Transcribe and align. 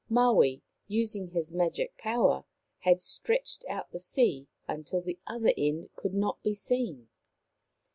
Maui, 0.09 0.63
using 0.87 1.27
his 1.27 1.51
magic 1.51 1.95
power, 1.99 2.43
had 2.79 2.99
stretched 2.99 3.63
out 3.69 3.91
the 3.91 3.99
sea 3.99 4.47
until 4.67 4.99
the 4.99 5.19
other 5.27 5.53
end 5.55 5.91
could 5.95 6.15
not 6.15 6.41
be 6.41 6.55
seen. 6.55 7.07